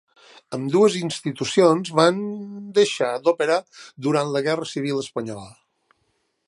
Ambdues 0.57 0.95
institucions 0.99 1.91
van 1.99 2.23
deixar 2.79 3.11
d'operar 3.27 3.59
durant 4.09 4.35
la 4.37 4.43
Guerra 4.49 4.71
Civil 4.75 5.03
Espanyola. 5.05 5.51